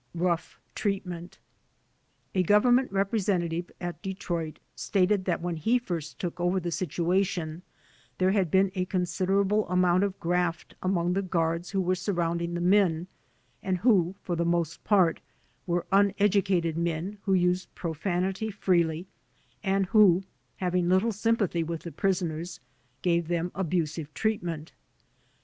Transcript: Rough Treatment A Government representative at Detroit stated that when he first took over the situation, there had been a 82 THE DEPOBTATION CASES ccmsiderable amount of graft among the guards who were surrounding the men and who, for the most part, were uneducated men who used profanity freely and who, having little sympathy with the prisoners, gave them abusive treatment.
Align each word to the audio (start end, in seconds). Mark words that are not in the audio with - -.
Rough 0.15 0.59
Treatment 0.73 1.37
A 2.33 2.41
Government 2.41 2.91
representative 2.91 3.69
at 3.79 4.01
Detroit 4.01 4.57
stated 4.75 5.25
that 5.25 5.41
when 5.41 5.57
he 5.57 5.77
first 5.77 6.17
took 6.17 6.39
over 6.39 6.59
the 6.59 6.71
situation, 6.71 7.61
there 8.17 8.31
had 8.31 8.49
been 8.49 8.71
a 8.73 8.79
82 8.79 8.79
THE 8.79 8.79
DEPOBTATION 8.79 9.01
CASES 9.01 9.19
ccmsiderable 9.27 9.71
amount 9.71 10.03
of 10.03 10.19
graft 10.19 10.73
among 10.81 11.13
the 11.13 11.21
guards 11.21 11.69
who 11.69 11.81
were 11.81 11.93
surrounding 11.93 12.55
the 12.55 12.61
men 12.61 13.05
and 13.61 13.77
who, 13.77 14.15
for 14.23 14.35
the 14.35 14.43
most 14.43 14.83
part, 14.83 15.21
were 15.67 15.85
uneducated 15.91 16.75
men 16.79 17.19
who 17.25 17.35
used 17.35 17.75
profanity 17.75 18.49
freely 18.49 19.05
and 19.63 19.85
who, 19.85 20.23
having 20.55 20.89
little 20.89 21.11
sympathy 21.11 21.61
with 21.61 21.81
the 21.81 21.91
prisoners, 21.91 22.59
gave 23.03 23.27
them 23.27 23.51
abusive 23.53 24.11
treatment. 24.15 24.71